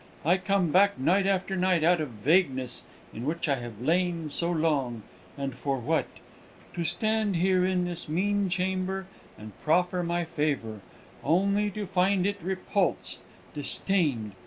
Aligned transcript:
I 0.25 0.37
come 0.37 0.71
back 0.71 0.97
night 0.97 1.27
after 1.27 1.55
night 1.55 1.83
out 1.83 2.01
of 2.01 2.09
the 2.09 2.23
vagueness 2.31 2.85
in 3.13 3.23
which 3.23 3.47
I 3.47 3.57
have 3.57 3.79
lain 3.79 4.31
so 4.31 4.49
long, 4.51 5.03
and 5.37 5.53
for 5.53 5.77
what? 5.77 6.07
To 6.73 6.83
stand 6.83 7.35
here 7.35 7.63
in 7.63 7.85
this 7.85 8.09
mean 8.09 8.49
chamber 8.49 9.05
and 9.37 9.51
proffer 9.63 10.01
my 10.01 10.25
favour, 10.25 10.81
only 11.23 11.69
to 11.69 11.85
find 11.85 12.25
it 12.25 12.41
repulsed, 12.41 13.19
disdained. 13.53 14.31